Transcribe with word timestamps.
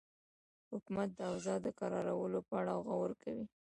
حکومت 0.71 1.09
د 1.15 1.19
اوضاع 1.31 1.57
د 1.65 1.67
کرارولو 1.79 2.39
په 2.47 2.53
اړه 2.61 2.73
غور 2.87 3.11
کوي. 3.23 3.45